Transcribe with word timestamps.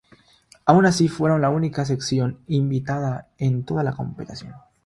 Aun 0.65 0.87
así, 0.87 1.07
fueron 1.07 1.41
la 1.41 1.51
única 1.51 1.85
selección 1.85 2.39
invicta 2.47 3.27
en 3.37 3.63
toda 3.65 3.83
la 3.83 3.93
competición. 3.93 4.53